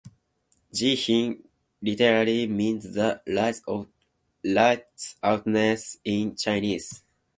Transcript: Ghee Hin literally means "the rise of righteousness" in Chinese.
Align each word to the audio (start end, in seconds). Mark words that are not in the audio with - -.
Ghee 0.73 0.95
Hin 0.95 1.43
literally 1.79 2.47
means 2.47 2.91
"the 2.91 3.21
rise 3.27 3.61
of 3.67 3.87
righteousness" 4.43 5.97
in 6.03 6.35
Chinese. 6.35 7.03